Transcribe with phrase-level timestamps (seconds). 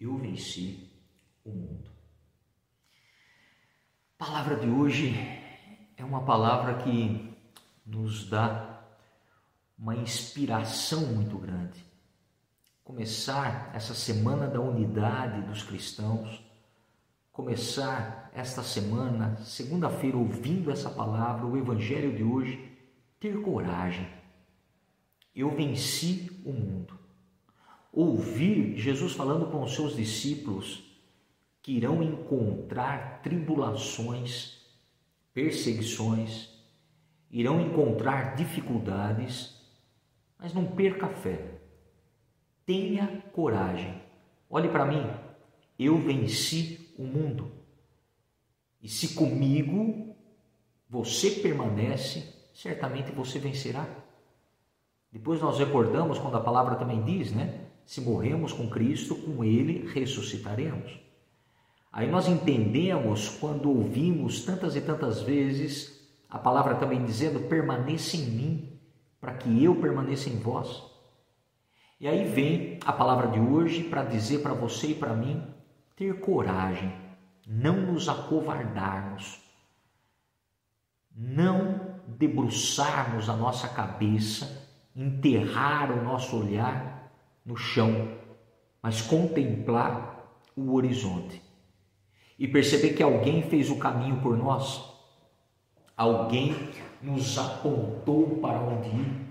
[0.00, 0.90] Eu venci
[1.44, 1.90] o mundo.
[4.18, 5.14] A palavra de hoje
[5.96, 7.34] é uma palavra que
[7.84, 8.82] nos dá
[9.78, 11.84] uma inspiração muito grande.
[12.84, 16.42] Começar essa semana da unidade dos cristãos,
[17.32, 22.70] começar esta semana, segunda-feira, ouvindo essa palavra, o Evangelho de hoje,
[23.18, 24.08] ter coragem.
[25.34, 27.05] Eu venci o mundo.
[27.96, 30.84] Ouvir Jesus falando com os seus discípulos
[31.62, 34.60] que irão encontrar tribulações,
[35.32, 36.50] perseguições,
[37.30, 39.58] irão encontrar dificuldades,
[40.38, 41.58] mas não perca a fé.
[42.66, 44.02] Tenha coragem.
[44.50, 45.02] Olhe para mim,
[45.78, 47.50] eu venci o mundo.
[48.82, 50.14] E se comigo
[50.86, 53.88] você permanece, certamente você vencerá.
[55.10, 57.65] Depois nós recordamos quando a palavra também diz, né?
[57.86, 60.98] Se morremos com Cristo, com Ele ressuscitaremos.
[61.92, 68.26] Aí nós entendemos quando ouvimos tantas e tantas vezes a palavra também dizendo: permaneça em
[68.26, 68.78] mim,
[69.20, 70.82] para que eu permaneça em vós.
[71.98, 75.42] E aí vem a palavra de hoje para dizer para você e para mim
[75.94, 76.92] ter coragem,
[77.46, 79.40] não nos acovardarmos,
[81.10, 86.95] não debruçarmos a nossa cabeça, enterrar o nosso olhar
[87.46, 88.18] no chão,
[88.82, 91.40] mas contemplar o horizonte
[92.38, 94.92] e perceber que alguém fez o caminho por nós,
[95.96, 96.54] alguém
[97.00, 99.26] nos apontou para onde ir,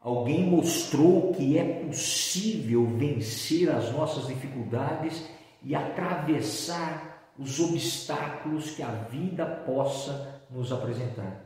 [0.00, 5.28] alguém mostrou que é possível vencer as nossas dificuldades
[5.62, 11.44] e atravessar os obstáculos que a vida possa nos apresentar.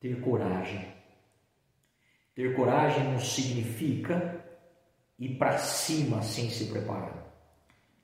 [0.00, 0.86] Ter coragem.
[2.34, 4.35] Ter coragem não significa
[5.18, 7.26] ir para cima sem se preparar.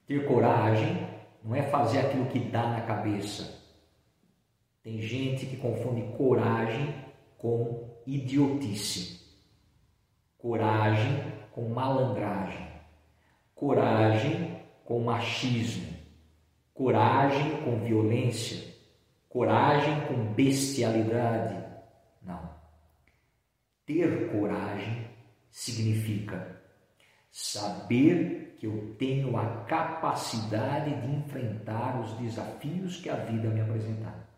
[0.07, 1.07] Ter coragem
[1.43, 3.61] não é fazer aquilo que dá na cabeça.
[4.83, 6.95] Tem gente que confunde coragem
[7.39, 9.21] com idiotice,
[10.39, 12.69] coragem com malandragem,
[13.55, 15.87] coragem com machismo,
[16.75, 18.75] coragem com violência,
[19.29, 21.65] coragem com bestialidade.
[22.23, 22.51] Não.
[23.87, 25.07] Ter coragem
[25.51, 26.62] significa
[27.33, 34.29] saber que eu tenho a capacidade de enfrentar os desafios que a vida me apresentar.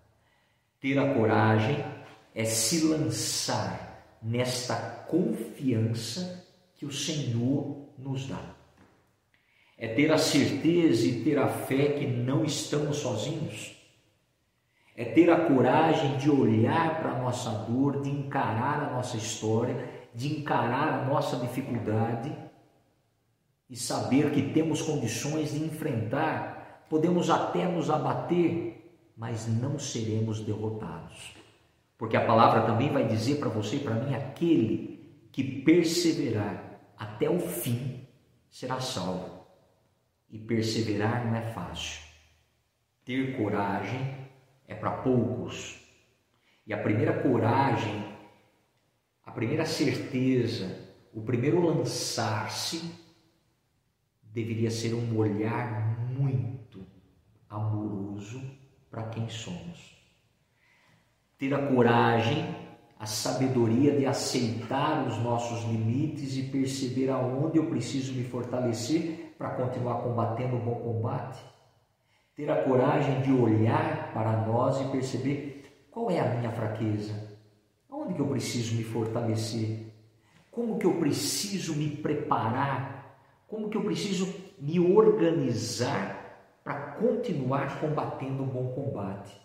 [0.80, 1.84] Ter a coragem
[2.32, 4.76] é se lançar nesta
[5.08, 6.46] confiança
[6.76, 8.40] que o Senhor nos dá.
[9.76, 13.74] É ter a certeza e ter a fé que não estamos sozinhos.
[14.96, 19.84] É ter a coragem de olhar para a nossa dor, de encarar a nossa história,
[20.14, 22.32] de encarar a nossa dificuldade
[23.74, 31.34] e saber que temos condições de enfrentar, podemos até nos abater, mas não seremos derrotados.
[31.98, 37.28] Porque a palavra também vai dizer para você e para mim: aquele que perseverar até
[37.28, 38.06] o fim
[38.48, 39.44] será salvo.
[40.30, 42.00] E perseverar não é fácil.
[43.04, 44.14] Ter coragem
[44.68, 45.80] é para poucos.
[46.64, 48.04] E a primeira coragem,
[49.26, 50.78] a primeira certeza,
[51.12, 53.02] o primeiro lançar-se
[54.34, 56.84] deveria ser um olhar muito
[57.48, 58.42] amoroso
[58.90, 59.96] para quem somos.
[61.38, 62.44] Ter a coragem,
[62.98, 69.50] a sabedoria de aceitar os nossos limites e perceber aonde eu preciso me fortalecer para
[69.50, 71.40] continuar combatendo o bom combate.
[72.34, 77.38] Ter a coragem de olhar para nós e perceber qual é a minha fraqueza,
[77.88, 79.92] aonde que eu preciso me fortalecer,
[80.50, 83.03] como que eu preciso me preparar
[83.54, 89.40] como que eu preciso me organizar para continuar combatendo o bom combate?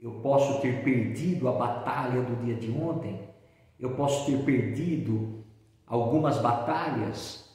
[0.00, 3.28] Eu posso ter perdido a batalha do dia de ontem,
[3.78, 5.44] eu posso ter perdido
[5.86, 7.54] algumas batalhas,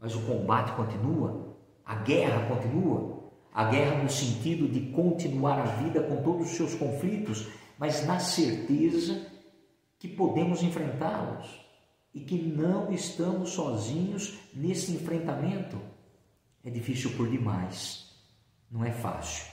[0.00, 1.54] mas o combate continua,
[1.84, 3.18] a guerra continua.
[3.50, 8.20] A guerra no sentido de continuar a vida com todos os seus conflitos, mas na
[8.20, 9.26] certeza
[9.98, 11.67] que podemos enfrentá-los
[12.18, 15.80] e que não estamos sozinhos nesse enfrentamento.
[16.64, 18.12] É difícil por demais,
[18.68, 19.46] não é fácil.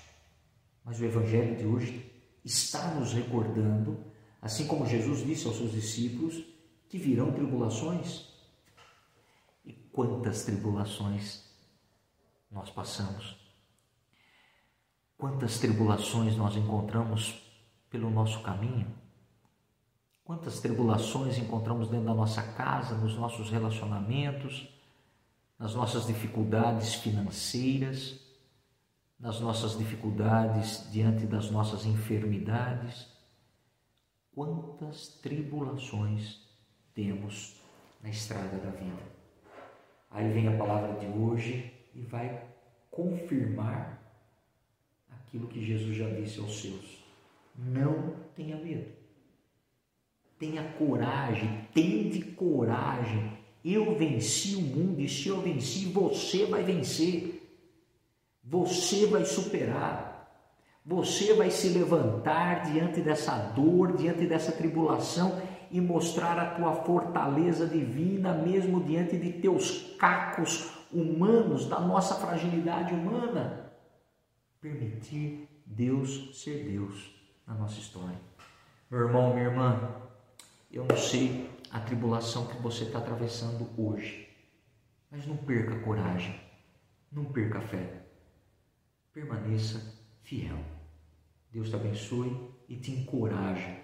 [0.83, 2.11] Mas o Evangelho de hoje
[2.43, 4.03] está nos recordando,
[4.41, 6.43] assim como Jesus disse aos seus discípulos,
[6.89, 8.33] que virão tribulações.
[9.63, 11.43] E quantas tribulações
[12.49, 13.37] nós passamos?
[15.15, 17.43] Quantas tribulações nós encontramos
[17.91, 19.04] pelo nosso caminho?
[20.25, 24.67] Quantas tribulações encontramos dentro da nossa casa, nos nossos relacionamentos,
[25.57, 28.19] nas nossas dificuldades financeiras,
[29.19, 33.07] nas nossas dificuldades, diante das nossas enfermidades.
[34.33, 36.41] Quantas tribulações
[36.95, 37.61] temos
[38.01, 39.03] na estrada da vida.
[40.09, 42.43] Aí vem a palavra de hoje e vai
[42.89, 44.01] confirmar
[45.09, 47.03] aquilo que Jesus já disse aos seus.
[47.55, 48.94] Não tenha medo.
[50.37, 53.31] Tenha coragem, tende coragem.
[53.63, 57.41] Eu venci o mundo e se eu venci, você vai vencer.
[58.43, 60.15] Você vai superar.
[60.85, 65.41] Você vai se levantar diante dessa dor, diante dessa tribulação
[65.71, 72.93] e mostrar a tua fortaleza divina, mesmo diante de teus cacos humanos, da nossa fragilidade
[72.93, 73.71] humana.
[74.61, 77.11] Permitir Deus ser Deus
[77.47, 78.19] na nossa história.
[78.89, 79.95] Meu irmão, minha irmã,
[80.75, 84.27] eu não sei a tribulação que você está atravessando hoje,
[85.09, 86.37] mas não perca a coragem,
[87.09, 88.05] não perca a fé.
[89.13, 89.79] Permaneça
[90.21, 90.59] fiel.
[91.49, 93.79] Deus te abençoe e te encoraje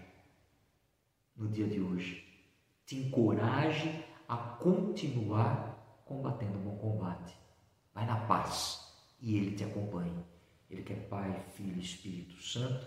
[1.33, 2.27] no dia de hoje.
[2.85, 7.33] Te encoraje a continuar combatendo o bom combate.
[7.93, 10.25] Vai na paz e Ele te acompanha.
[10.69, 12.85] Ele que é Pai, Filho e Espírito Santo